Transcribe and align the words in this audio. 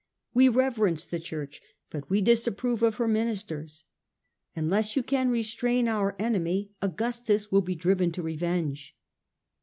We 0.33 0.49
reverence 0.49 1.05
the 1.05 1.19
Church, 1.19 1.61
but 1.91 2.09
we 2.09 2.21
disapprove 2.21 2.81
of 2.81 2.95
her 2.95 3.07
ministers. 3.07 3.83
Unless 4.55 4.95
you 4.95 5.03
can 5.03 5.29
restrain 5.29 5.87
our 5.87 6.15
enemy, 6.17 6.71
Augustus 6.81 7.51
will 7.51 7.61
be 7.61 7.75
driven 7.75 8.11
to 8.13 8.23
revenge." 8.23 8.97